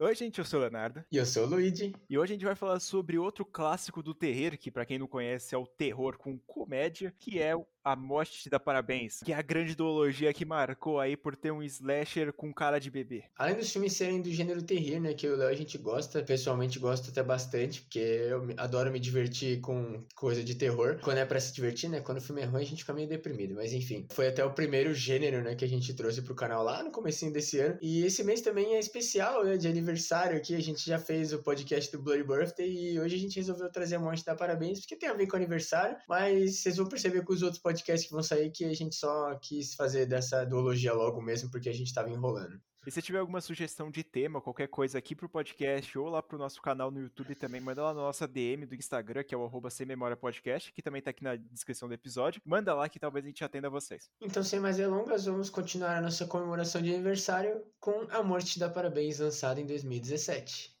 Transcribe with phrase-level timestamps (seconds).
[0.00, 1.04] Oi, gente, eu sou o Leonardo.
[1.10, 1.92] E eu sou o Luigi.
[2.08, 5.08] E hoje a gente vai falar sobre outro clássico do terror, que para quem não
[5.08, 7.52] conhece é o terror com comédia, que é
[7.88, 11.50] a Morte te dá parabéns, que é a grande ideologia que marcou aí por ter
[11.50, 13.24] um slasher com cara de bebê.
[13.36, 16.78] Além dos filmes serem do gênero terror, né, que o Léo a gente gosta, pessoalmente
[16.78, 20.98] gosta até bastante, porque eu adoro me divertir com coisa de terror.
[21.02, 23.08] Quando é para se divertir, né, quando o filme é ruim a gente fica meio
[23.08, 24.06] deprimido, mas enfim.
[24.10, 27.32] Foi até o primeiro gênero, né, que a gente trouxe pro canal lá no comecinho
[27.32, 27.78] desse ano.
[27.80, 31.42] E esse mês também é especial, né, de aniversário aqui, a gente já fez o
[31.42, 34.94] podcast do Bloody Birthday e hoje a gente resolveu trazer a Morte da Parabéns, porque
[34.94, 38.22] tem a ver com aniversário, mas vocês vão perceber com os outros podcasts que vão
[38.22, 42.10] sair que a gente só quis fazer dessa duologia logo mesmo, porque a gente tava
[42.10, 42.60] enrolando.
[42.86, 46.38] E se tiver alguma sugestão de tema, qualquer coisa aqui pro podcast ou lá pro
[46.38, 49.44] nosso canal no YouTube também, manda lá na nossa DM do Instagram, que é o
[49.44, 52.40] arroba sem memória podcast, que também tá aqui na descrição do episódio.
[52.46, 54.08] Manda lá que talvez a gente atenda vocês.
[54.22, 58.70] Então, sem mais delongas, vamos continuar a nossa comemoração de aniversário com A Morte da
[58.70, 60.78] Parabéns, lançada em 2017.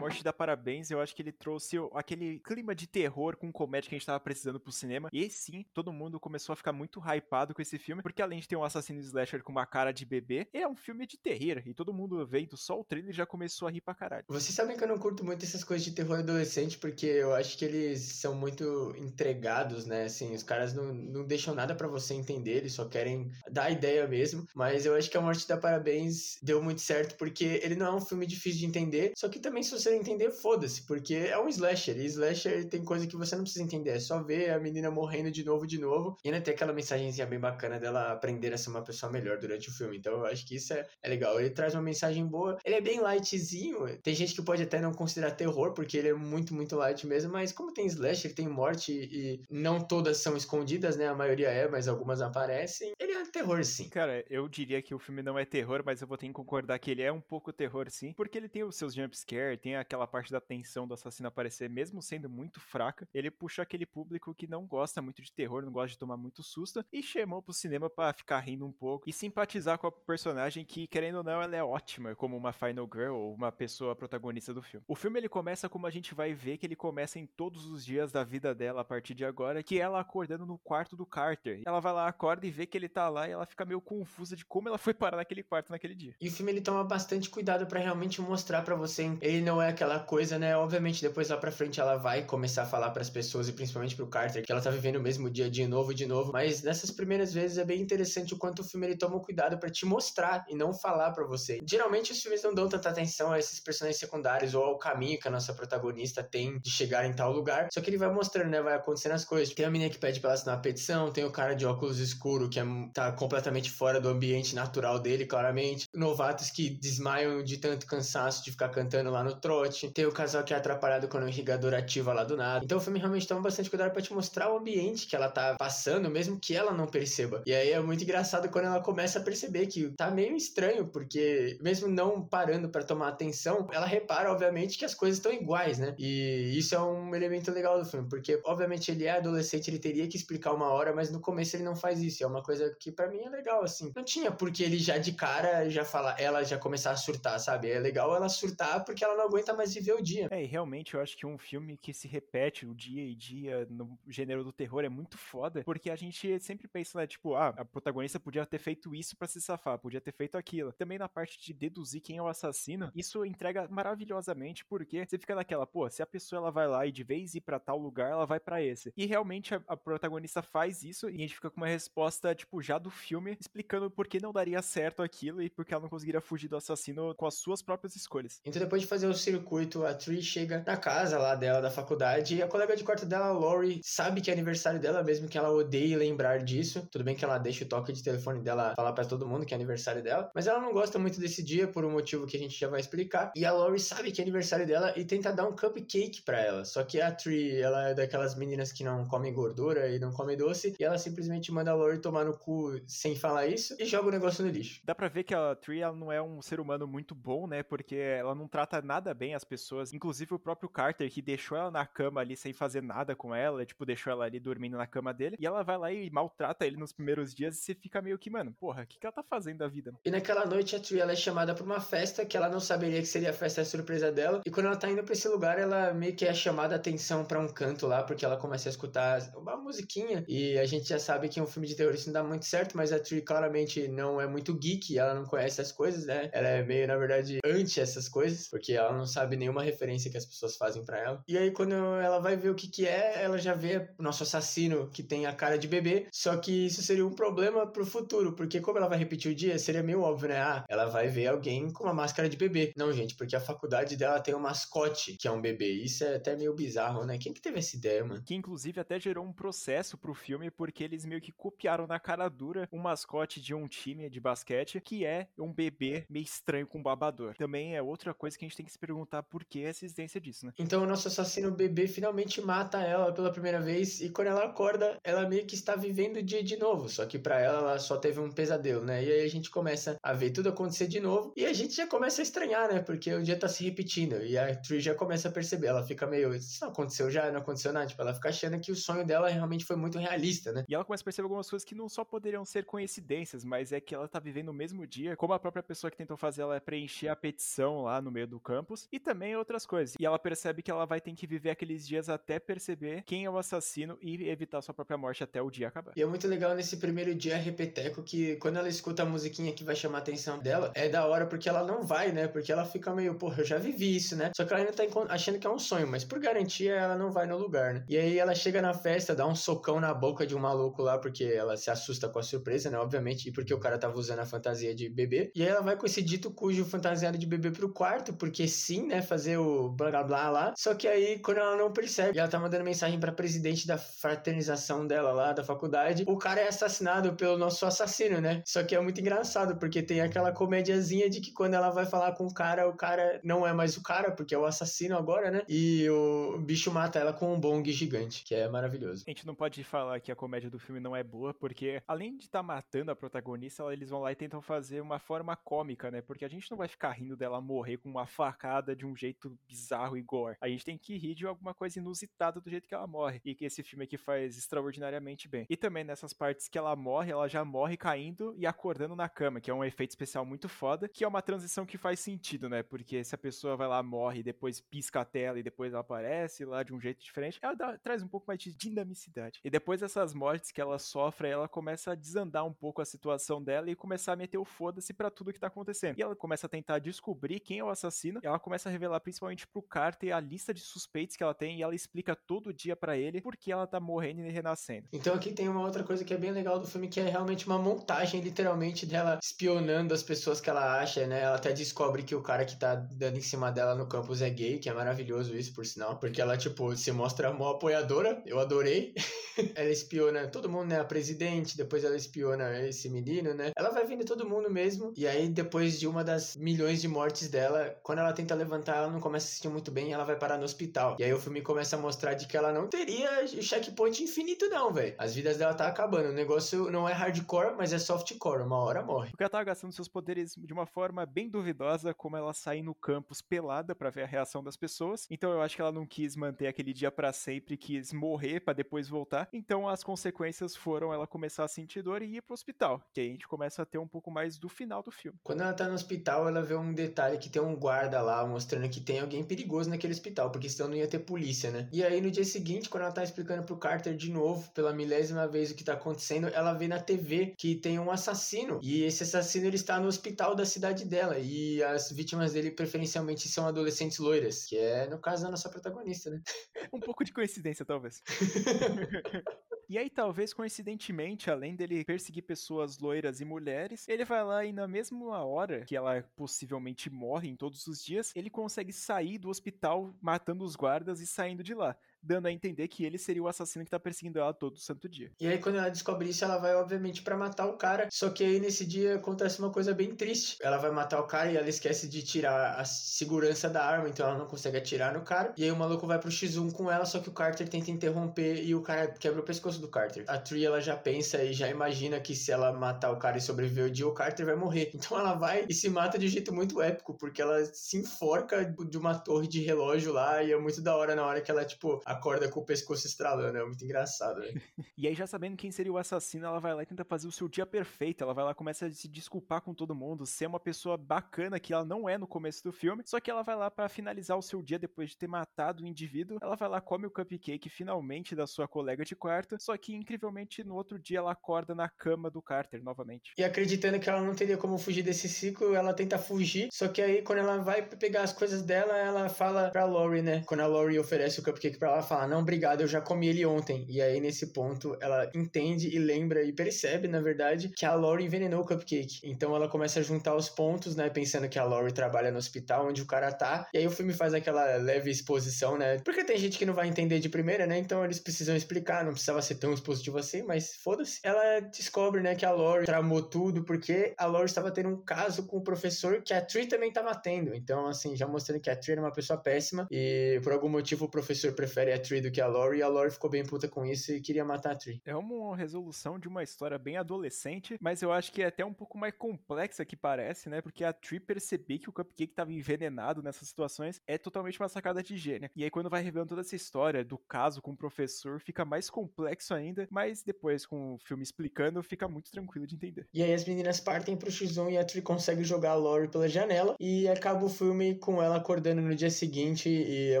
[0.08, 3.94] Morte dá parabéns, eu acho que ele trouxe aquele clima de terror com comédia que
[3.94, 5.10] a gente tava precisando pro cinema.
[5.12, 8.48] E sim, todo mundo começou a ficar muito hypado com esse filme, porque além de
[8.48, 11.62] ter um assassino slasher com uma cara de bebê, ele é um filme de terror.
[11.66, 14.24] E todo mundo vendo só o trailer já começou a rir pra caralho.
[14.28, 17.58] Vocês sabem que eu não curto muito essas coisas de terror adolescente, porque eu acho
[17.58, 20.04] que eles são muito entregados, né?
[20.04, 23.70] Assim, os caras não, não deixam nada para você entender, eles só querem dar a
[23.70, 24.46] ideia mesmo.
[24.54, 27.94] Mas eu acho que a Morte dá Parabéns deu muito certo, porque ele não é
[27.96, 31.48] um filme difícil de entender, só que também se você entender, foda-se, porque é um
[31.48, 31.96] slasher.
[31.98, 35.30] E slasher tem coisa que você não precisa entender, é só ver a menina morrendo
[35.30, 36.16] de novo, de novo.
[36.24, 39.68] E ainda tem aquela mensagenzinha bem bacana dela aprender a ser uma pessoa melhor durante
[39.68, 39.98] o filme.
[39.98, 41.38] Então eu acho que isso é, é legal.
[41.40, 43.98] Ele traz uma mensagem boa, ele é bem lightzinho.
[44.02, 47.32] Tem gente que pode até não considerar terror, porque ele é muito, muito light mesmo.
[47.32, 51.08] Mas como tem slasher, tem morte e não todas são escondidas, né?
[51.08, 52.92] A maioria é, mas algumas aparecem.
[52.98, 53.88] Ele é terror, sim.
[53.88, 56.78] Cara, eu diria que o filme não é terror, mas eu vou ter que concordar
[56.78, 58.12] que ele é um pouco terror, sim.
[58.12, 62.02] Porque ele tem os seus jumpscare, tem aquela parte da tensão do assassino aparecer, mesmo
[62.02, 65.88] sendo muito fraca, ele puxa aquele público que não gosta muito de terror, não gosta
[65.88, 69.78] de tomar muito susto, e chamou pro cinema para ficar rindo um pouco e simpatizar
[69.78, 73.34] com a personagem que, querendo ou não, ela é ótima, como uma Final Girl ou
[73.34, 74.84] uma pessoa protagonista do filme.
[74.86, 77.84] O filme ele começa como a gente vai ver que ele começa em todos os
[77.84, 81.06] dias da vida dela a partir de agora, que é ela acordando no quarto do
[81.06, 81.62] Carter.
[81.64, 84.36] Ela vai lá, acorda e vê que ele tá lá e ela fica meio confusa
[84.36, 86.14] de como ela foi parar naquele quarto naquele dia.
[86.20, 89.72] E o filme ele toma bastante cuidado para realmente mostrar para você, ele não é
[89.78, 90.56] aquela coisa, né?
[90.56, 93.94] Obviamente depois lá para frente ela vai começar a falar para as pessoas e principalmente
[93.94, 96.90] pro Carter que ela tá vivendo o mesmo dia de novo de novo, mas nessas
[96.90, 100.44] primeiras vezes é bem interessante o quanto o filme ele toma cuidado para te mostrar
[100.48, 101.60] e não falar para você.
[101.64, 105.28] Geralmente os filmes não dão tanta atenção a esses personagens secundários ou ao caminho que
[105.28, 108.60] a nossa protagonista tem de chegar em tal lugar, só que ele vai mostrando, né,
[108.60, 109.54] vai acontecendo as coisas.
[109.54, 112.00] Tem a menina que pede pra ela assinar a petição, tem o cara de óculos
[112.00, 115.86] escuro que é, tá completamente fora do ambiente natural dele, claramente.
[115.94, 119.67] Novatos que desmaiam de tanto cansaço de ficar cantando lá no trote.
[119.92, 122.64] Tem o casal que é atrapalhado quando o irrigador ativa lá do nada.
[122.64, 125.56] Então o filme realmente toma bastante cuidado para te mostrar o ambiente que ela tá
[125.58, 127.42] passando, mesmo que ela não perceba.
[127.46, 131.58] E aí é muito engraçado quando ela começa a perceber que tá meio estranho, porque
[131.60, 135.94] mesmo não parando para tomar atenção, ela repara, obviamente, que as coisas estão iguais, né?
[135.98, 140.06] E isso é um elemento legal do filme, porque obviamente ele é adolescente, ele teria
[140.08, 142.22] que explicar uma hora, mas no começo ele não faz isso.
[142.22, 143.92] É uma coisa que para mim é legal, assim.
[143.94, 147.70] Não tinha porque ele já de cara já fala, ela já começar a surtar, sabe?
[147.70, 150.28] É legal ela surtar porque ela não aguenta mais viver o dia.
[150.30, 153.66] É, e realmente eu acho que um filme que se repete o dia e dia
[153.70, 157.48] no gênero do terror é muito foda, porque a gente sempre pensa, né, tipo, ah,
[157.56, 160.72] a protagonista podia ter feito isso para se safar, podia ter feito aquilo.
[160.72, 165.34] Também na parte de deduzir quem é o assassino, isso entrega maravilhosamente, porque você fica
[165.34, 168.10] naquela, pô, se a pessoa ela vai lá e de vez ir para tal lugar,
[168.10, 168.92] ela vai para esse.
[168.96, 172.60] E realmente a, a protagonista faz isso e a gente fica com uma resposta, tipo,
[172.62, 176.20] já do filme, explicando por que não daria certo aquilo e porque ela não conseguiria
[176.20, 178.40] fugir do assassino com as suas próprias escolhas.
[178.44, 182.36] Então depois de fazer o circuito, a Tree chega na casa lá dela da faculdade
[182.36, 185.50] e a colega de quarto dela, Lori, sabe que é aniversário dela, mesmo que ela
[185.50, 186.86] odeie lembrar disso.
[186.90, 189.54] Tudo bem que ela deixa o toque de telefone dela falar para todo mundo que
[189.54, 192.40] é aniversário dela, mas ela não gosta muito desse dia por um motivo que a
[192.40, 193.32] gente já vai explicar.
[193.36, 196.64] E a Lori sabe que é aniversário dela e tenta dar um cupcake para ela.
[196.64, 200.36] Só que a Tree, ela é daquelas meninas que não comem gordura e não comem
[200.36, 204.08] doce, e ela simplesmente manda a Lori tomar no cu sem falar isso e joga
[204.08, 204.80] o negócio no lixo.
[204.84, 207.62] Dá pra ver que a Tree ela não é um ser humano muito bom, né?
[207.62, 211.70] Porque ela não trata nada bem as pessoas, inclusive o próprio Carter, que deixou ela
[211.70, 215.12] na cama ali sem fazer nada com ela, tipo, deixou ela ali dormindo na cama
[215.12, 218.18] dele, e ela vai lá e maltrata ele nos primeiros dias e você fica meio
[218.18, 219.94] que, mano, porra, o que, que ela tá fazendo da vida?
[220.04, 223.00] E naquela noite a Tree ela é chamada pra uma festa que ela não saberia
[223.00, 225.92] que seria a festa surpresa dela, e quando ela tá indo pra esse lugar, ela
[225.94, 229.20] meio que é chamada a atenção pra um canto lá, porque ela começa a escutar
[229.36, 232.22] uma musiquinha, e a gente já sabe que um filme de terror isso não dá
[232.22, 235.72] muito certo certo, mas a Tree claramente não é muito geek, ela não conhece as
[235.72, 236.28] coisas, né?
[236.32, 240.16] Ela é meio, na verdade, anti essas coisas, porque ela não sabe nenhuma referência que
[240.16, 241.24] as pessoas fazem para ela.
[241.26, 244.22] E aí, quando ela vai ver o que que é, ela já vê o nosso
[244.22, 248.34] assassino que tem a cara de bebê, só que isso seria um problema pro futuro,
[248.34, 250.40] porque como ela vai repetir o dia, seria meio óbvio, né?
[250.40, 252.72] Ah, ela vai ver alguém com uma máscara de bebê.
[252.76, 255.70] Não, gente, porque a faculdade dela tem um mascote que é um bebê.
[255.72, 257.18] Isso é até meio bizarro, né?
[257.18, 258.22] Quem que teve essa ideia, mano?
[258.24, 262.28] Que inclusive até gerou um processo pro filme, porque eles meio que copiaram na cara
[262.28, 266.82] dura um mascote de um time de basquete, que é um bebê meio estranho com
[266.82, 267.34] babador.
[267.36, 270.20] Também é outra coisa que a gente tem que se perguntar por que a existência
[270.20, 270.52] disso, né?
[270.58, 274.98] Então o nosso assassino bebê finalmente mata ela pela primeira vez e quando ela acorda,
[275.02, 277.96] ela meio que está vivendo o dia de novo, só que para ela ela só
[277.96, 279.04] teve um pesadelo, né?
[279.04, 281.86] E aí a gente começa a ver tudo acontecer de novo e a gente já
[281.86, 282.80] começa a estranhar, né?
[282.80, 286.06] Porque o dia tá se repetindo e a Tree já começa a perceber, ela fica
[286.06, 289.04] meio, isso não aconteceu já, não aconteceu nada, tipo, ela fica achando que o sonho
[289.04, 290.64] dela realmente foi muito realista, né?
[290.68, 293.80] E ela começa a perceber algumas coisas que não só poderiam ser coincidências, mas é
[293.80, 296.60] que ela tá vivendo o mesmo dia, como a própria pessoa que tentou fazer ela
[296.60, 299.96] preencher a petição lá no meio do campus, e também outras coisas.
[299.98, 303.30] E ela percebe que ela vai ter que viver aqueles dias até perceber quem é
[303.30, 305.92] o assassino e evitar sua própria morte até o dia acabar.
[305.96, 309.64] E é muito legal nesse primeiro dia repeteco que quando ela escuta a musiquinha que
[309.64, 312.28] vai chamar a atenção dela, é da hora porque ela não vai, né?
[312.28, 314.30] Porque ela fica meio, porra, eu já vivi isso, né?
[314.36, 317.10] Só que ela ainda tá achando que é um sonho, mas por garantia ela não
[317.10, 317.84] vai no lugar, né?
[317.88, 320.98] E aí ela chega na festa, dá um socão na boca de um maluco lá,
[320.98, 322.78] porque ela se assusta com a surpresa, né?
[322.78, 325.30] Obviamente, e porque o cara tava usando a fantasia de bebê.
[325.34, 328.86] E aí ela vai com esse dito cujo fantasiado de bebê pro quarto, porque sim,
[328.88, 329.02] né?
[329.02, 330.54] Fazer o blá blá blá lá.
[330.56, 334.86] Só que aí, quando ela não percebe, ela tá mandando mensagem pra presidente da fraternização
[334.86, 338.42] dela lá, da faculdade, o cara é assassinado pelo nosso assassino, né?
[338.44, 342.12] Só que é muito engraçado, porque tem aquela comédiazinha de que quando ela vai falar
[342.12, 345.30] com o cara, o cara não é mais o cara, porque é o assassino agora,
[345.30, 345.42] né?
[345.48, 349.04] E o bicho mata ela com um bong gigante, que é maravilhoso.
[349.06, 352.16] A gente não pode falar que a comédia do filme não é boa, porque além
[352.16, 355.90] de estar tá matando a protagonista, eles vão lá e tentam fazer uma forma cômica,
[355.90, 356.00] né?
[356.00, 359.38] Porque a gente não vai ficar rindo dela morrer com uma facada de um jeito
[359.46, 360.36] bizarro e gore.
[360.40, 363.20] A gente tem que rir de alguma coisa inusitada do jeito que ela morre.
[363.24, 365.46] E que esse filme aqui faz extraordinariamente bem.
[365.50, 369.40] E também nessas partes que ela morre, ela já morre caindo e acordando na cama,
[369.40, 372.62] que é um efeito especial muito foda, que é uma transição que faz sentido, né?
[372.62, 376.44] Porque se a pessoa vai lá, morre, depois pisca a tela e depois ela aparece
[376.44, 379.40] lá de um jeito diferente, ela dá, traz um pouco mais de dinamicidade.
[379.44, 383.42] E depois dessas mortes que ela sofre, ela começa a desandar um pouco a situação
[383.42, 385.98] dela e começar a meter o foda-se pra tudo que tá acontecendo.
[385.98, 389.00] E ela começa a tentar descobrir quem é o assassino, e ela começa a revelar
[389.00, 392.76] principalmente pro Carter a lista de suspeitos que ela tem, e ela explica todo dia
[392.76, 394.88] para ele por que ela tá morrendo e renascendo.
[394.92, 397.46] Então aqui tem uma outra coisa que é bem legal do filme, que é realmente
[397.46, 401.22] uma montagem, literalmente, dela espionando as pessoas que ela acha, né?
[401.22, 404.30] Ela até descobre que o cara que tá dando em cima dela no campus é
[404.30, 405.98] gay, que é maravilhoso isso, por sinal.
[405.98, 408.94] Porque ela, tipo, se mostra uma apoiadora, eu adorei.
[409.54, 410.80] ela espiona todo mundo, né?
[410.80, 413.52] A presidente, depois ela espiona esse menino, né?
[413.56, 414.92] Ela vai vendo todo mundo mesmo.
[414.96, 418.90] E aí, depois de uma das milhões de mortes dela, quando ela tenta levantar, ela
[418.90, 420.96] não começa a se sentir muito bem ela vai parar no hospital.
[420.98, 424.72] E aí o filme começa a mostrar de que ela não teria checkpoint infinito, não,
[424.72, 424.94] velho.
[424.98, 426.08] As vidas dela tá acabando.
[426.10, 428.42] O negócio não é hardcore, mas é softcore.
[428.42, 429.10] Uma hora morre.
[429.10, 432.74] Porque ela tava gastando seus poderes de uma forma bem duvidosa, como ela sair no
[432.74, 435.06] campus pelada para ver a reação das pessoas.
[435.10, 438.54] Então eu acho que ela não quis manter aquele dia para sempre, quis morrer para
[438.54, 439.28] depois voltar.
[439.32, 442.82] Então as consequências foram ela começar a sentir dor e ir pro hospital.
[442.92, 445.18] Que aí a gente começa a ter um pouco mais do final do filme.
[445.22, 448.68] Quando ela tá no hospital, ela vê um detalhe que tem um guarda lá mostrando
[448.68, 451.68] que tem alguém perigoso naquele hospital, porque senão não ia ter polícia, né?
[451.72, 455.26] E aí no dia seguinte, quando ela tá explicando pro Carter de novo, pela milésima
[455.26, 458.60] vez o que tá acontecendo, ela vê na TV que tem um assassino.
[458.62, 461.18] E esse assassino ele está no hospital da cidade dela.
[461.18, 466.10] E as vítimas dele preferencialmente são adolescentes loiras, que é no caso da nossa protagonista,
[466.10, 466.20] né?
[466.72, 468.00] um pouco de coincidência, talvez.
[469.70, 474.50] E aí, talvez coincidentemente, além dele perseguir pessoas loiras e mulheres, ele vai lá e
[474.50, 479.28] na mesma hora que ela possivelmente morre em todos os dias, ele consegue sair do
[479.28, 483.28] hospital matando os guardas e saindo de lá dando a entender que ele seria o
[483.28, 485.10] assassino que tá perseguindo ela todo santo dia.
[485.20, 487.88] E aí, quando ela descobre isso, ela vai, obviamente, para matar o cara.
[487.92, 490.36] Só que aí, nesse dia, acontece uma coisa bem triste.
[490.42, 494.06] Ela vai matar o cara e ela esquece de tirar a segurança da arma, então
[494.06, 495.34] ela não consegue atirar no cara.
[495.36, 498.42] E aí, o maluco vai pro X1 com ela, só que o Carter tenta interromper
[498.44, 500.04] e o cara quebra o pescoço do Carter.
[500.08, 503.20] A Tree, ela já pensa e já imagina que se ela matar o cara e
[503.20, 504.70] sobreviver o dia, o Carter vai morrer.
[504.74, 508.44] Então, ela vai e se mata de um jeito muito épico, porque ela se enforca
[508.44, 511.44] de uma torre de relógio lá e é muito da hora na hora que ela,
[511.44, 513.38] tipo, acorda com o pescoço estralando.
[513.38, 514.40] É muito engraçado, velho.
[514.76, 517.12] e aí, já sabendo quem seria o assassino, ela vai lá e tenta fazer o
[517.12, 518.04] seu dia perfeito.
[518.04, 521.52] Ela vai lá começa a se desculpar com todo mundo, ser uma pessoa bacana que
[521.52, 522.82] ela não é no começo do filme.
[522.86, 525.66] Só que ela vai lá para finalizar o seu dia depois de ter matado o
[525.66, 526.18] indivíduo.
[526.20, 529.36] Ela vai lá, come o cupcake finalmente da sua colega de quarto.
[529.40, 533.12] Só que, incrivelmente, no outro dia ela acorda na cama do Carter novamente.
[533.16, 536.48] E acreditando que ela não teria como fugir desse ciclo, ela tenta fugir.
[536.52, 540.22] Só que aí, quando ela vai pegar as coisas dela, ela fala pra Lori, né?
[540.26, 543.08] Quando a Lori oferece o cupcake pra ela, ela fala: Não, obrigado, eu já comi
[543.08, 543.64] ele ontem.
[543.68, 548.04] E aí, nesse ponto, ela entende e lembra e percebe, na verdade, que a Lori
[548.04, 549.00] envenenou o cupcake.
[549.04, 550.90] Então ela começa a juntar os pontos, né?
[550.90, 553.48] Pensando que a Lori trabalha no hospital onde o cara tá.
[553.54, 555.78] E aí o filme faz aquela leve exposição, né?
[555.84, 557.58] Porque tem gente que não vai entender de primeira, né?
[557.58, 561.00] Então eles precisam explicar, não precisava ser tão expositivo assim, mas foda-se.
[561.02, 565.26] Ela descobre, né, que a Lori tramou tudo porque a Lori estava tendo um caso
[565.26, 567.34] com o professor que a Tree também estava tendo.
[567.34, 570.86] Então, assim, já mostrando que a Tree era uma pessoa péssima e por algum motivo
[570.86, 573.48] o professor prefere a Tree do que a Lori e a Lori ficou bem puta
[573.48, 574.80] com isso e queria matar a Tree.
[574.84, 578.52] É uma resolução de uma história bem adolescente, mas eu acho que é até um
[578.52, 580.40] pouco mais complexa que parece, né?
[580.40, 584.82] Porque a Tree perceber que o Cupcake estava envenenado nessas situações é totalmente uma sacada
[584.82, 585.30] de gênio.
[585.34, 588.70] E aí quando vai revelando toda essa história do caso com o professor, fica mais
[588.70, 592.86] complexo ainda, mas depois com o filme explicando, fica muito tranquilo de entender.
[592.92, 596.08] E aí as meninas partem pro X1 e a Tree consegue jogar a Lori pela
[596.08, 600.00] janela e acaba o filme com ela acordando no dia seguinte e é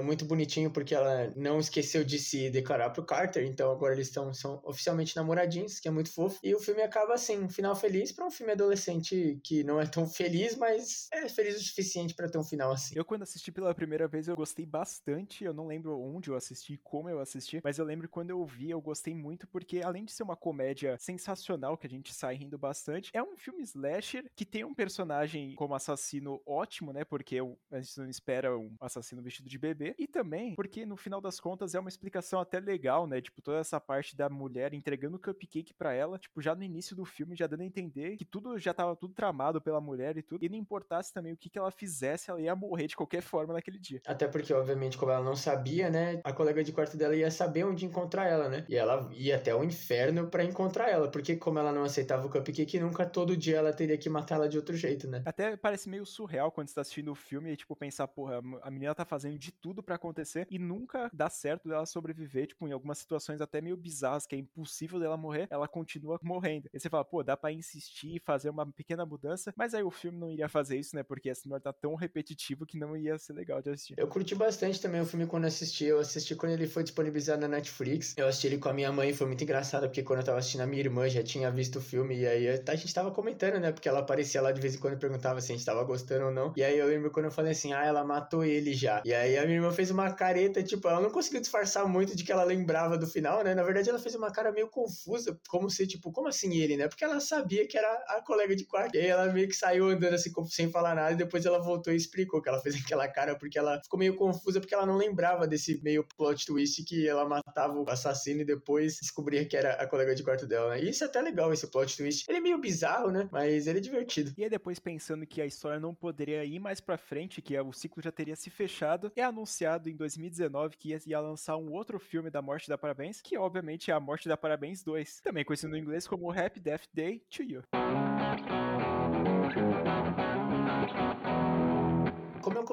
[0.00, 4.32] muito bonitinho porque ela não esqueceu de se declarar pro Carter, então agora eles estão
[4.32, 6.38] são oficialmente namoradinhos, que é muito fofo.
[6.42, 9.86] E o filme acaba assim, um final feliz para um filme adolescente que não é
[9.86, 12.94] tão feliz, mas é feliz o suficiente para ter um final assim.
[12.96, 16.78] Eu quando assisti pela primeira vez eu gostei bastante, eu não lembro onde eu assisti,
[16.82, 20.12] como eu assisti, mas eu lembro quando eu vi, eu gostei muito porque além de
[20.12, 24.44] ser uma comédia sensacional que a gente sai rindo bastante, é um filme slasher que
[24.44, 27.04] tem um personagem como assassino ótimo, né?
[27.04, 27.38] Porque
[27.70, 29.94] a gente não espera um assassino vestido de bebê.
[29.98, 33.20] E também porque, no final das contas, é uma explicação até legal, né?
[33.20, 36.96] Tipo, toda essa parte da mulher entregando o cupcake para ela, tipo, já no início
[36.96, 40.22] do filme, já dando a entender que tudo já tava tudo tramado pela mulher e
[40.22, 40.44] tudo.
[40.44, 43.54] E não importasse também o que, que ela fizesse, ela ia morrer de qualquer forma
[43.54, 44.00] naquele dia.
[44.06, 46.20] Até porque, obviamente, como ela não sabia, né?
[46.24, 48.64] A colega de quarto dela ia saber onde encontrar ela, né?
[48.68, 51.10] E ela ia até o inferno para encontrar ela.
[51.10, 54.48] Porque, como ela não aceitava o cupcake, nunca todo dia ela teria que matar ela
[54.48, 55.22] de outro jeito, né?
[55.24, 58.70] Até parece meio surreal quando você tá assistindo o filme e, tipo, pensar, porra, a
[58.70, 62.72] menina tá fazendo de tudo para acontecer e nunca dá certo dela sobreviver, tipo, em
[62.72, 66.68] algumas situações até meio bizarras, que é impossível dela morrer, ela continua morrendo.
[66.72, 69.90] E você fala, pô, dá pra insistir e fazer uma pequena mudança, mas aí o
[69.90, 71.02] filme não iria fazer isso, né?
[71.02, 73.94] Porque esse senhora tá tão repetitivo que não ia ser legal de assistir.
[73.96, 75.84] Eu curti bastante também o filme quando assisti.
[75.84, 78.14] Eu assisti quando ele foi disponibilizado na Netflix.
[78.16, 80.62] Eu assisti ele com a minha mãe, foi muito engraçado, porque quando eu tava assistindo
[80.62, 83.72] a minha irmã já tinha visto o filme, e aí a gente tava comentando, né?
[83.72, 86.26] Porque ela aparecia lá de vez em quando e perguntava se a gente tava gostando
[86.26, 86.52] ou não.
[86.56, 89.02] E aí eu lembro quando eu falei assim, ah, ela matou ele já.
[89.04, 92.24] E aí a minha irmã fez uma careta, tipo, ela não conseguiu disfarçar muito de
[92.24, 93.54] que ela lembrava do final, né?
[93.54, 96.88] Na verdade, ela fez uma cara meio confusa, como se, tipo, como assim ele, né?
[96.88, 98.94] Porque ela sabia que era a colega de quarto.
[98.94, 101.92] E aí ela meio que saiu andando assim, sem falar nada, e depois ela voltou
[101.92, 104.96] e explicou que ela fez aquela cara, porque ela ficou meio confusa, porque ela não
[104.96, 109.74] lembrava desse meio plot twist que ela matava o assassino e depois descobria que era
[109.74, 110.82] a colega de quarto dela, né?
[110.82, 112.24] E isso é até legal, esse plot twist.
[112.28, 113.28] Ele é meio bizarro, né?
[113.30, 114.32] Mas ele é divertido.
[114.36, 117.72] E aí depois pensando que a história não poderia ir mais pra frente, que o
[117.72, 122.30] ciclo já teria se fechado, é anunciado em 2019 que ia lançar um outro filme
[122.30, 125.78] da Morte da Parabéns, que obviamente é a Morte da Parabéns 2, também conhecido no
[125.78, 127.62] inglês como Happy Death Day to You.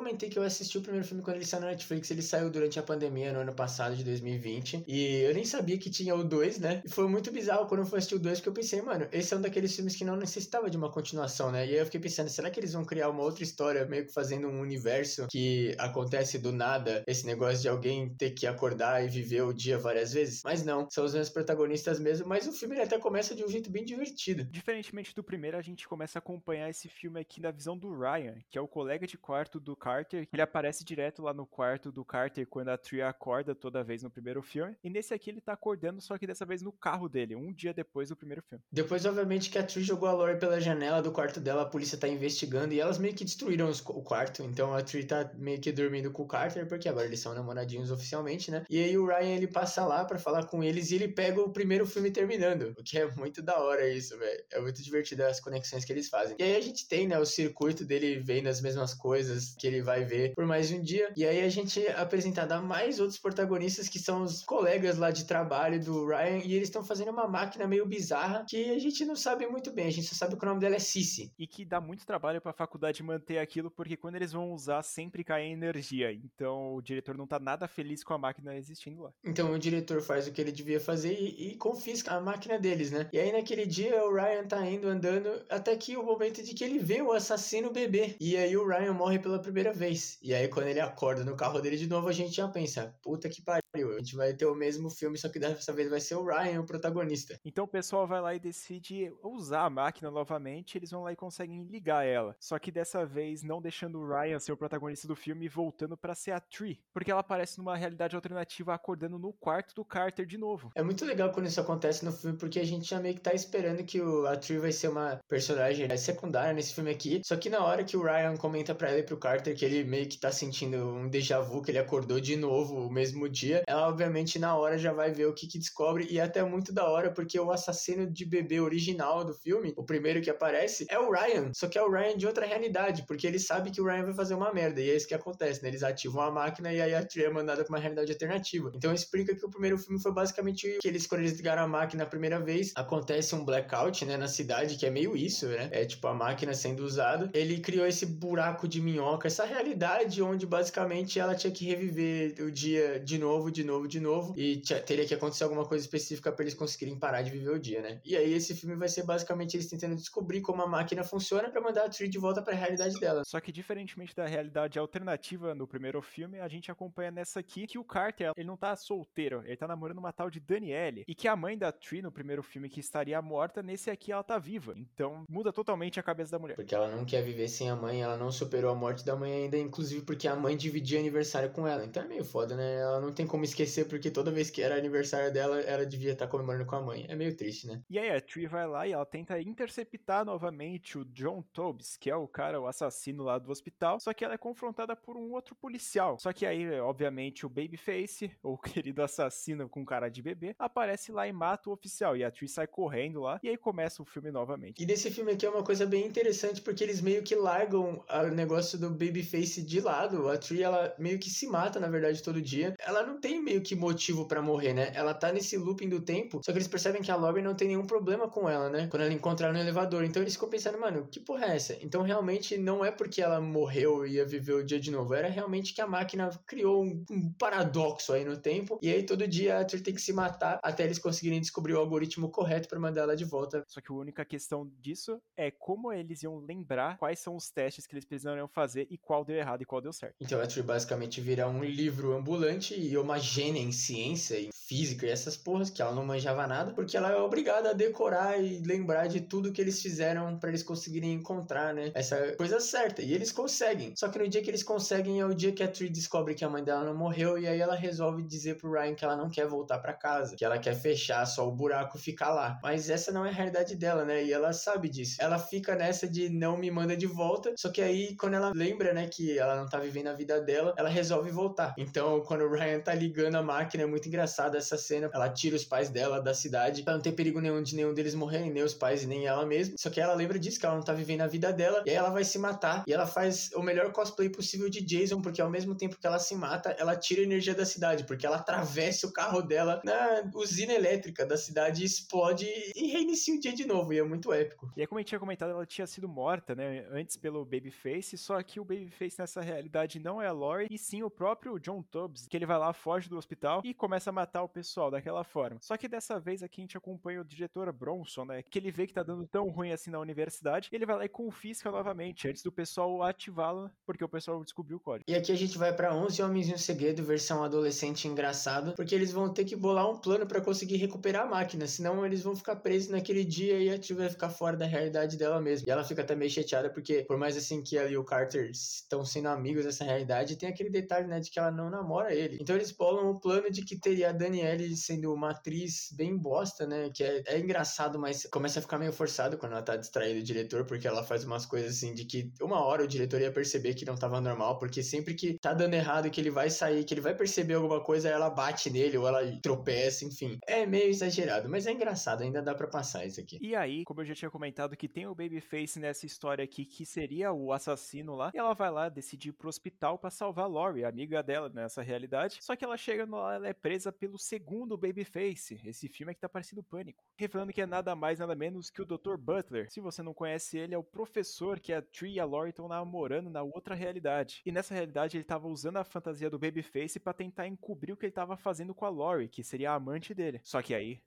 [0.06, 2.78] Comentei que eu assisti o primeiro filme quando ele saiu na Netflix, ele saiu durante
[2.78, 4.84] a pandemia no ano passado de 2020.
[4.88, 6.84] E eu nem sabia que tinha o 2, né?
[6.86, 9.34] E foi muito bizarro quando eu fui assistir o 2, porque eu pensei, mano, esse
[9.34, 11.66] é um daqueles filmes que não necessitava de uma continuação, né?
[11.66, 14.14] E aí eu fiquei pensando, será que eles vão criar uma outra história, meio que
[14.14, 19.10] fazendo um universo que acontece do nada, esse negócio de alguém ter que acordar e
[19.10, 20.42] viver o dia várias vezes?
[20.46, 23.72] Mas não, são os mesmos protagonistas mesmo, mas o filme até começa de um jeito
[23.72, 24.44] bem divertido.
[24.52, 28.36] Diferentemente do primeiro, a gente começa a acompanhar esse filme aqui na visão do Ryan,
[28.52, 30.28] que é o colega de quarto do Carter.
[30.32, 34.10] Ele aparece direto lá no quarto do Carter quando a Tree acorda toda vez no
[34.10, 34.76] primeiro filme.
[34.84, 37.74] E nesse aqui ele tá acordando, só que dessa vez no carro dele, um dia
[37.74, 38.64] depois do primeiro filme.
[38.72, 41.98] Depois, obviamente, que a Tree jogou a Lori pela janela do quarto dela, a polícia
[41.98, 44.44] tá investigando e elas meio que destruíram os, o quarto.
[44.44, 47.92] Então a Tree tá meio que dormindo com o Carter, porque agora eles são namoradinhos
[47.92, 48.66] oficialmente, né?
[48.70, 51.52] E aí o Ryan ele passa lá para falar com eles e ele pega o
[51.52, 52.74] primeiro filme terminando.
[52.78, 54.44] O que é muito da hora isso, velho.
[54.52, 56.36] É muito divertido as conexões que eles fazem.
[56.40, 59.82] E aí a gente tem, né, o circuito dele vendo as mesmas coisas, que ele
[59.86, 61.14] vai ver por mais um dia.
[61.16, 65.12] E aí a gente é apresentado a mais outros protagonistas que são os colegas lá
[65.12, 69.06] de trabalho do Ryan e eles estão fazendo uma máquina meio bizarra que a gente
[69.06, 71.32] não sabe muito bem, a gente só sabe que o nome dela é Cici.
[71.38, 74.82] E que dá muito trabalho para a faculdade manter aquilo porque quando eles vão usar
[74.82, 76.12] sempre cai energia.
[76.12, 79.12] Então o diretor não tá nada feliz com a máquina existindo lá.
[79.24, 82.92] Então o diretor faz o que ele devia fazer e, e confisca a máquina deles,
[82.92, 83.08] né?
[83.14, 86.64] E aí naquele dia o Ryan tá indo andando até que o momento de que
[86.64, 88.16] ele vê o assassino bebê.
[88.20, 90.18] E aí o Ryan morre pela primeira vez.
[90.22, 93.30] E aí quando ele acorda no carro dele de novo, a gente já pensa, puta
[93.30, 96.16] que pariu, a gente vai ter o mesmo filme, só que dessa vez vai ser
[96.16, 97.40] o Ryan o protagonista.
[97.44, 101.16] Então o pessoal vai lá e decide usar a máquina novamente, eles vão lá e
[101.16, 102.36] conseguem ligar ela.
[102.40, 105.98] Só que dessa vez não deixando o Ryan ser o protagonista do filme e voltando
[105.98, 110.26] para ser a Tree, porque ela aparece numa realidade alternativa acordando no quarto do Carter
[110.26, 110.72] de novo.
[110.76, 113.34] É muito legal quando isso acontece no filme, porque a gente já meio que tá
[113.34, 117.22] esperando que o, a Tree vai ser uma personagem secundária nesse filme aqui.
[117.26, 119.84] Só que na hora que o Ryan comenta para ela e pro Carter que ele
[119.84, 123.64] meio que tá sentindo um déjà vu, que ele acordou de novo o mesmo dia,
[123.68, 126.74] ela obviamente na hora já vai ver o que que descobre e é até muito
[126.74, 131.00] da hora, porque o assassino de bebê original do filme, o primeiro que aparece, é
[131.00, 131.52] o Ryan.
[131.54, 134.14] Só que é o Ryan de outra realidade, porque ele sabe que o Ryan vai
[134.14, 134.82] fazer uma merda.
[134.82, 135.70] E é isso que acontece, né?
[135.70, 138.72] Eles ativam a máquina e aí a Tree é mandada pra uma realidade alternativa.
[138.76, 142.04] Então explica que o primeiro filme foi basicamente que eles, quando eles ligaram a máquina
[142.04, 145.70] a primeira vez, acontece um blackout, né, na cidade, que é meio isso, né?
[145.72, 147.30] É tipo a máquina sendo usada.
[147.34, 152.52] Ele criou esse buraco de minhoca, essa realidade onde basicamente ela tinha que reviver o
[152.52, 154.34] dia de novo, de novo, de novo.
[154.38, 157.82] E teria que acontecer alguma coisa específica para eles conseguirem parar de viver o dia,
[157.82, 158.02] né?
[158.04, 161.62] E aí esse filme vai ser basicamente eles tentando descobrir como a máquina funciona para
[161.62, 163.24] mandar a Tree de volta para a realidade dela.
[163.26, 167.78] Só que diferentemente da realidade alternativa no primeiro filme, a gente acompanha nessa aqui que
[167.78, 171.06] o Carter, ele não tá solteiro, ele tá namorando uma tal de Danielle.
[171.08, 174.24] E que a mãe da Tree no primeiro filme que estaria morta, nesse aqui ela
[174.24, 174.74] tá viva.
[174.78, 176.56] Então muda totalmente a cabeça da mulher.
[176.56, 179.32] Porque ela não quer viver sem a mãe, ela não superou a morte da mãe
[179.32, 181.86] ainda, inclusive porque a mãe dividia aniversário com ela.
[181.86, 182.82] Então é meio foda, né?
[182.82, 186.28] Ela não tem como esquecer porque toda vez que era aniversário dela, ela devia estar
[186.28, 187.06] comemorando com a mãe.
[187.08, 187.82] É meio triste, né?
[187.90, 192.10] E aí a Tree vai lá e ela tenta interceptar novamente o John Tobbs, que
[192.10, 195.32] é o cara, o assassino lá do hospital, só que ela é confrontada por um
[195.34, 196.18] outro policial.
[196.20, 201.28] Só que aí, obviamente, o Babyface, ou querido assassino com cara de bebê, aparece lá
[201.28, 202.16] e mata o oficial.
[202.18, 204.82] E a Tree sai correndo lá, e aí começa o filme novamente.
[204.82, 208.28] E nesse filme aqui é uma coisa bem interessante, porque eles meio que largam o
[208.28, 210.30] negócio do Babyface de lado.
[210.30, 212.76] A Tree, ela meio que se mata, na verdade, todo dia.
[212.80, 214.92] Ela não tem meio que motivo para morrer, né?
[214.94, 217.68] Ela tá nesse looping do tempo, só que eles percebem que a Laurie não tem
[217.68, 218.88] nenhum problema com ela, né?
[218.88, 220.04] Quando ela encontra ela no elevador.
[220.04, 221.78] Então eles ficam pensando, mano, que porra é essa?
[221.82, 225.14] Então realmente não é porque ela morreu e ia viver o dia de novo.
[225.14, 228.80] Era realmente que a máquina criou um, um paradoxo aí no tempo.
[228.82, 231.80] E aí todo dia a Tree tem que se matar até eles conseguirem descobrir o
[231.80, 233.64] algoritmo correto para mandar ela de volta.
[233.68, 237.86] Só que a única questão disso é como eles iam lembrar quais são os testes
[237.86, 240.16] que eles precisariam fazer e qual deu errado e qual deu certo.
[240.20, 245.06] Então a Tree basicamente vira um livro ambulante e uma gênia em ciência e física
[245.06, 248.60] e essas porras que ela não manjava nada, porque ela é obrigada a decorar e
[248.60, 253.02] lembrar de tudo que eles fizeram para eles conseguirem encontrar, né, essa coisa certa.
[253.02, 253.94] E eles conseguem.
[253.96, 256.44] Só que no dia que eles conseguem é o dia que a Tree descobre que
[256.44, 259.30] a mãe dela não morreu e aí ela resolve dizer pro Ryan que ela não
[259.30, 262.60] quer voltar para casa, que ela quer fechar só o buraco ficar lá.
[262.64, 264.24] Mas essa não é a realidade dela, né?
[264.24, 265.18] E ela sabe disso.
[265.20, 268.94] Ela fica nessa de não me manda de volta, só que aí quando ela lembra,
[268.94, 271.76] né, que ela não tá vivendo a vida dela, ela resolve voltar.
[271.78, 275.10] Então, quando o Ryan tá ligando a máquina, é muito engraçado essa cena.
[275.14, 278.16] Ela tira os pais dela da cidade, pra não ter perigo nenhum de nenhum deles
[278.16, 279.76] morrerem, nem os pais e nem ela mesma.
[279.78, 281.96] Só que ela lembra disso, que ela não tá vivendo a vida dela, e aí
[281.96, 282.84] ela vai se matar.
[282.88, 286.20] E ela faz o melhor cosplay possível de Jason, porque ao mesmo tempo que ela
[286.20, 290.74] se mata, ela tira energia da cidade, porque ela atravessa o carro dela na usina
[290.74, 293.94] elétrica da cidade, explode e reinicia o dia de novo.
[293.94, 294.72] E é muito épico.
[294.76, 296.86] E aí, como a gente tinha comentado, ela tinha sido morta, né?
[296.92, 301.04] Antes pelo Babyface, só que o Babyface nessa realidade não é a Lori, e sim
[301.04, 304.44] o próprio John Tubbs, que ele vai lá, foge do hospital e começa a matar
[304.44, 305.58] o pessoal daquela forma.
[305.62, 308.42] Só que dessa vez aqui a gente acompanha o diretor Bronson, né?
[308.42, 311.10] Que ele vê que tá dando tão ruim assim na universidade, ele vai lá e
[311.10, 315.04] confisca novamente, antes do pessoal ativá-la, porque o pessoal descobriu o código.
[315.10, 318.96] E aqui a gente vai para 11 Homens e um Segredo, versão adolescente engraçado, porque
[318.96, 322.36] eles vão ter que bolar um plano para conseguir recuperar a máquina, senão eles vão
[322.36, 325.68] ficar presos naquele dia e a Tia vai ficar fora da realidade dela mesma.
[325.68, 328.50] E ela fica até meio chateada, porque por mais assim que ela e o Carter
[328.50, 332.38] estão sendo amigos dessa realidade, tem aquele detalhe, né, de que ela não namora ele.
[332.40, 336.68] Então eles bolam o plano de que teria a Danielle sendo uma atriz bem bosta,
[336.68, 336.92] né?
[336.94, 340.24] Que é, é engraçado, mas começa a ficar meio forçado quando ela tá distraída do
[340.24, 343.74] diretor, porque ela faz umas coisas assim de que uma hora o diretor ia perceber
[343.74, 346.94] que não tava normal, porque sempre que tá dando errado, que ele vai sair, que
[346.94, 350.38] ele vai perceber alguma coisa, ela bate nele ou ela tropeça, enfim.
[350.48, 353.40] É meio exagerado, mas é engraçado, ainda dá para passar isso aqui.
[353.42, 356.86] E aí, como eu já tinha comentado, que tem o Babyface nessa história aqui, que
[356.86, 360.86] seria o assassino lá, e ela vai lá decidir ir pro hospital para salvar Lori,
[360.86, 362.38] amiga dela nessa realidade.
[362.42, 365.60] Só que ela chega lá, ela é presa pelo segundo Babyface.
[365.64, 367.04] Esse filme é que tá parecendo Pânico.
[367.18, 369.18] Revelando que é nada mais, nada menos que o Dr.
[369.18, 369.72] Butler.
[369.72, 372.68] Se você não conhece ele, é o professor que a Tree e a Lori estão
[372.68, 374.42] namorando na outra realidade.
[374.46, 378.06] E nessa realidade ele tava usando a fantasia do Babyface para tentar encobrir o que
[378.06, 380.42] ele tava fazendo com a Lori, que seria a amante dele.
[380.44, 381.02] Só que aí.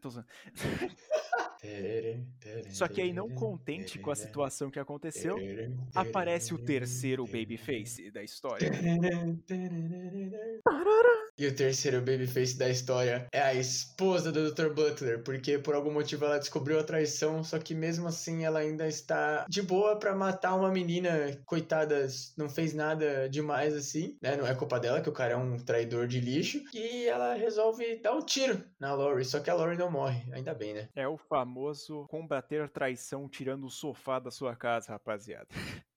[0.00, 0.26] Tô usando.
[2.70, 5.36] Só que aí, não contente com a situação que aconteceu,
[5.94, 8.70] aparece o terceiro Babyface da história.
[11.38, 14.72] E o terceiro Babyface da história é a esposa do Dr.
[14.72, 18.86] Butler, porque por algum motivo ela descobriu a traição, só que mesmo assim ela ainda
[18.86, 22.06] está de boa para matar uma menina, coitada,
[22.38, 24.36] não fez nada demais assim, né?
[24.36, 26.62] Não é culpa dela que o cara é um traidor de lixo.
[26.72, 30.54] E ela resolve dar um tiro na Lori, só que a Lori não morre, ainda
[30.54, 30.88] bem, né?
[30.94, 31.55] É o famoso
[32.08, 35.48] combater traição tirando o sofá da sua casa, rapaziada.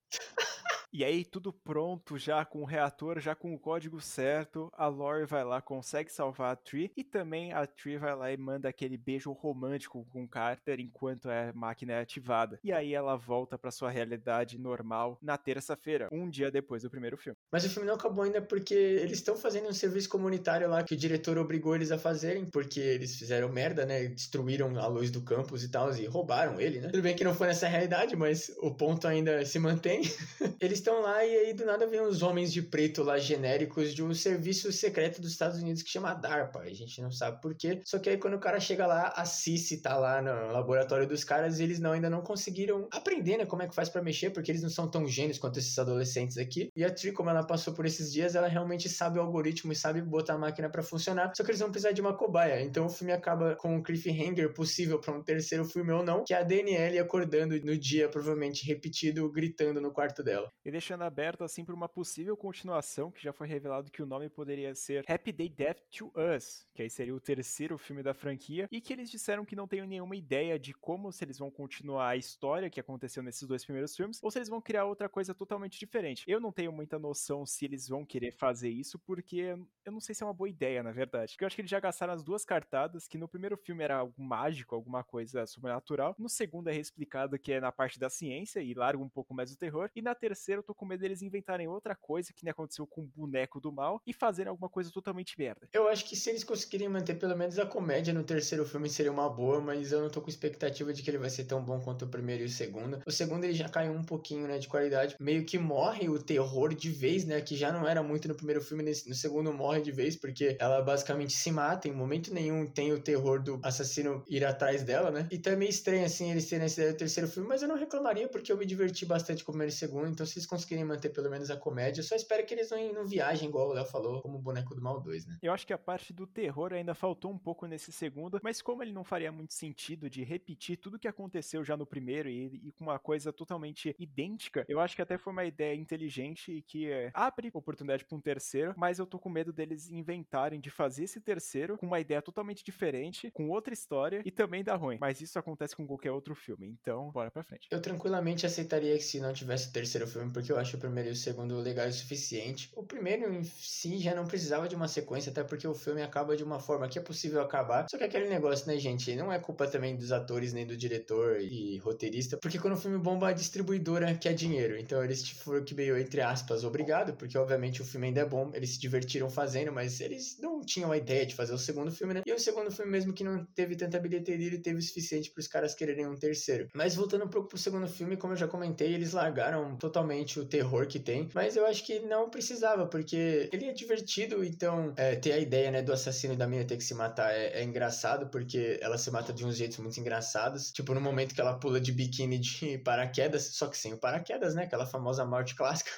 [0.91, 5.23] E aí, tudo pronto, já com o reator, já com o código certo, a Lori
[5.25, 8.97] vai lá, consegue salvar a Tree, e também a Tree vai lá e manda aquele
[8.97, 12.59] beijo romântico com Carter enquanto a máquina é ativada.
[12.63, 17.17] E aí ela volta para sua realidade normal na terça-feira, um dia depois do primeiro
[17.17, 17.37] filme.
[17.51, 20.95] Mas o filme não acabou ainda porque eles estão fazendo um serviço comunitário lá que
[20.95, 24.07] o diretor obrigou eles a fazerem, porque eles fizeram merda, né?
[24.07, 26.87] Destruíram a luz do campus e tal, e roubaram ele, né?
[26.87, 30.01] Tudo bem que não foi nessa realidade, mas o ponto ainda se mantém.
[30.59, 34.03] eles estão lá e aí do nada vem os homens de preto lá genéricos de
[34.03, 36.59] um serviço secreto dos Estados Unidos que chama DARPA.
[36.59, 37.81] A gente não sabe por quê.
[37.85, 41.23] Só que aí quando o cara chega lá, a Cici tá lá no laboratório dos
[41.23, 44.31] caras e eles não, ainda não conseguiram aprender, né, como é que faz para mexer,
[44.31, 46.69] porque eles não são tão gênios quanto esses adolescentes aqui.
[46.75, 49.75] E a Tri, como ela passou por esses dias, ela realmente sabe o algoritmo e
[49.75, 51.31] sabe botar a máquina para funcionar.
[51.35, 52.61] Só que eles vão precisar de uma cobaia.
[52.61, 56.33] Então o filme acaba com um cliffhanger possível para um terceiro filme ou não, que
[56.33, 60.51] é a Danielle acordando no dia, provavelmente repetido, gritando no quarto dela.
[60.69, 64.29] E deixando aberto assim para uma possível continuação, que já foi revelado que o nome
[64.29, 68.67] poderia ser Happy Day Death to Us, que aí seria o terceiro filme da franquia,
[68.71, 72.09] e que eles disseram que não têm nenhuma ideia de como se eles vão continuar
[72.09, 75.33] a história que aconteceu nesses dois primeiros filmes, ou se eles vão criar outra coisa
[75.33, 76.23] totalmente diferente.
[76.27, 80.13] Eu não tenho muita noção se eles vão querer fazer isso, porque eu não sei
[80.13, 81.31] se é uma boa ideia, na verdade.
[81.31, 83.97] Porque eu acho que eles já gastaram as duas cartadas, que no primeiro filme era
[83.97, 88.61] algo mágico, alguma coisa sobrenatural, no segundo é reexplicado que é na parte da ciência
[88.61, 91.21] e larga um pouco mais o terror, e na terceira eu tô com medo deles
[91.21, 94.91] inventarem outra coisa que nem aconteceu com o boneco do mal e fazerem alguma coisa
[94.91, 95.67] totalmente merda.
[95.73, 99.11] Eu acho que se eles conseguirem manter pelo menos a comédia no terceiro filme seria
[99.11, 101.79] uma boa, mas eu não tô com expectativa de que ele vai ser tão bom
[101.79, 103.01] quanto o primeiro e o segundo.
[103.05, 105.15] O segundo ele já caiu um pouquinho, né, de qualidade.
[105.19, 108.61] Meio que morre o terror de vez, né, que já não era muito no primeiro
[108.61, 112.91] filme, no segundo morre de vez, porque ela basicamente se mata, em momento nenhum tem
[112.93, 115.27] o terror do assassino ir atrás dela, né?
[115.31, 117.77] E tá meio estranho, assim, eles terem essa ideia do terceiro filme, mas eu não
[117.77, 120.83] reclamaria, porque eu me diverti bastante com o primeiro e segundo, então se eles conseguirem
[120.83, 122.01] manter pelo menos a comédia.
[122.01, 124.75] Eu só espero que eles não, não viajem, igual o Léo falou, como o Boneco
[124.75, 125.37] do Mal 2, né?
[125.41, 128.83] Eu acho que a parte do terror ainda faltou um pouco nesse segundo, mas como
[128.83, 132.71] ele não faria muito sentido de repetir tudo que aconteceu já no primeiro e, e
[132.71, 136.89] com uma coisa totalmente idêntica, eu acho que até foi uma ideia inteligente e que
[136.89, 141.03] é, abre oportunidade para um terceiro, mas eu tô com medo deles inventarem de fazer
[141.03, 144.97] esse terceiro com uma ideia totalmente diferente, com outra história e também dar ruim.
[144.99, 147.67] Mas isso acontece com qualquer outro filme, então bora pra frente.
[147.71, 151.09] Eu tranquilamente aceitaria que se não tivesse o terceiro filme, porque eu acho o primeiro
[151.09, 152.71] e o segundo legais o suficiente.
[152.73, 156.35] O primeiro em si já não precisava de uma sequência, até porque o filme acaba
[156.37, 157.87] de uma forma que é possível acabar.
[157.89, 159.13] Só que aquele negócio, né, gente?
[159.17, 162.97] Não é culpa também dos atores, nem do diretor e roteirista, porque quando o filme
[162.97, 164.77] bomba, a distribuidora quer dinheiro.
[164.79, 168.49] Então eles foram que meio, entre aspas, obrigado, porque obviamente o filme ainda é bom,
[168.53, 172.13] eles se divertiram fazendo, mas eles não tinham a ideia de fazer o segundo filme,
[172.13, 172.21] né?
[172.25, 175.41] E o segundo filme, mesmo que não teve tanta bilheteria, ele teve o suficiente para
[175.41, 176.69] os caras quererem um terceiro.
[176.73, 180.45] Mas voltando um pouco pro segundo filme, como eu já comentei, eles largaram totalmente o
[180.45, 185.15] terror que tem, mas eu acho que não precisava, porque ele é divertido, então é,
[185.15, 187.63] ter a ideia, né, do assassino e da mina ter que se matar é, é,
[187.63, 191.57] engraçado, porque ela se mata de uns jeitos muito engraçados, tipo no momento que ela
[191.57, 195.91] pula de biquíni de paraquedas, só que sem o paraquedas, né, aquela famosa morte clássica.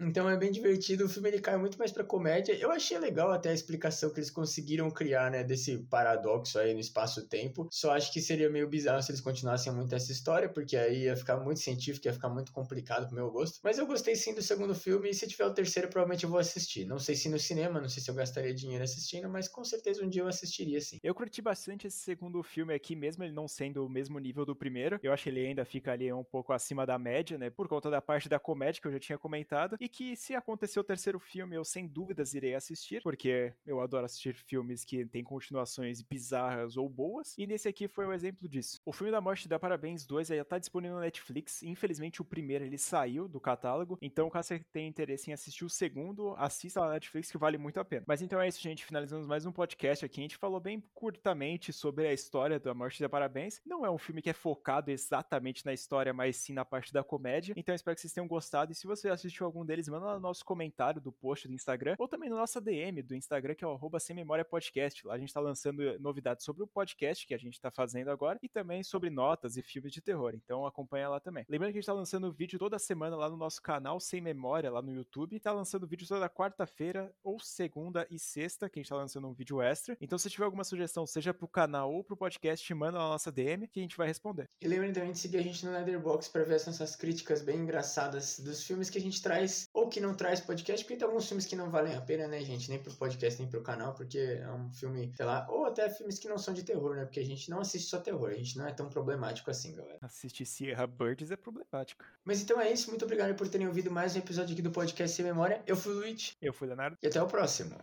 [0.00, 1.04] Então é bem divertido.
[1.04, 2.54] O filme ele cai muito mais pra comédia.
[2.54, 6.80] Eu achei legal até a explicação que eles conseguiram criar, né, desse paradoxo aí no
[6.80, 7.68] espaço-tempo.
[7.70, 11.16] Só acho que seria meio bizarro se eles continuassem muito essa história, porque aí ia
[11.16, 13.60] ficar muito científico, ia ficar muito complicado pro meu gosto.
[13.62, 16.38] Mas eu gostei sim do segundo filme e se tiver o terceiro, provavelmente eu vou
[16.38, 16.84] assistir.
[16.84, 20.04] Não sei se no cinema, não sei se eu gastaria dinheiro assistindo, mas com certeza
[20.04, 20.98] um dia eu assistiria sim.
[21.02, 24.56] Eu curti bastante esse segundo filme aqui, mesmo ele não sendo o mesmo nível do
[24.56, 24.98] primeiro.
[25.02, 27.50] Eu acho que ele ainda fica ali um pouco acima da média, né?
[27.50, 29.43] Por conta da parte da comédia que eu já tinha comentado.
[29.80, 34.06] E que se acontecer o terceiro filme, eu sem dúvidas irei assistir, porque eu adoro
[34.06, 37.34] assistir filmes que têm continuações bizarras ou boas.
[37.36, 38.80] E nesse aqui foi um exemplo disso.
[38.84, 41.62] O filme da Morte da Parabéns 2 já tá disponível no Netflix.
[41.62, 43.98] Infelizmente, o primeiro ele saiu do catálogo.
[44.00, 47.58] Então, caso você tenha interesse em assistir o segundo, assista lá na Netflix que vale
[47.58, 48.04] muito a pena.
[48.06, 48.84] Mas então é isso, gente.
[48.84, 50.20] Finalizamos mais um podcast aqui.
[50.20, 53.60] A gente falou bem curtamente sobre a história da Morte da Parabéns.
[53.66, 57.02] Não é um filme que é focado exatamente na história, mas sim na parte da
[57.02, 57.54] comédia.
[57.56, 58.72] Então, espero que vocês tenham gostado.
[58.72, 61.96] E se você assistiu algum deles, manda lá no nosso comentário do post do Instagram
[61.98, 65.06] ou também no nossa DM do Instagram, que é o sem memória podcast.
[65.06, 68.38] Lá a gente tá lançando novidades sobre o podcast que a gente tá fazendo agora
[68.42, 70.34] e também sobre notas e filmes de terror.
[70.34, 71.44] Então acompanha lá também.
[71.48, 74.70] Lembrando que a gente tá lançando vídeo toda semana lá no nosso canal Sem Memória,
[74.70, 75.40] lá no YouTube.
[75.40, 79.32] Tá lançando vídeo toda quarta-feira ou segunda e sexta, que a gente tá lançando um
[79.32, 79.96] vídeo extra.
[80.00, 83.68] Então se tiver alguma sugestão, seja pro canal ou pro podcast, manda na nossa DM
[83.68, 84.48] que a gente vai responder.
[84.60, 88.38] E lembrem também de seguir a gente no Netherbox para ver essas críticas bem engraçadas
[88.38, 91.46] dos filmes que a gente traz ou que não traz podcast, porque tem alguns filmes
[91.46, 92.68] que não valem a pena, né, gente?
[92.68, 96.18] Nem pro podcast, nem pro canal, porque é um filme, sei lá, ou até filmes
[96.18, 97.04] que não são de terror, né?
[97.06, 99.98] Porque a gente não assiste só terror, a gente não é tão problemático assim, galera.
[100.02, 102.04] Assistir Sierra Birds é problemático.
[102.22, 105.16] Mas então é isso, muito obrigado por terem ouvido mais um episódio aqui do podcast
[105.16, 105.62] Sem Memória.
[105.66, 106.36] Eu fui o Luiz.
[106.42, 106.98] Eu fui o Leonardo.
[107.02, 107.74] E até o próximo.